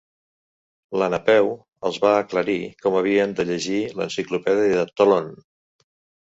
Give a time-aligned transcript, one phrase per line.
[1.01, 1.51] La Napeu
[1.89, 2.55] els va aclarir
[2.85, 5.31] com havien de llegir l'enciclopèdia de Tlön.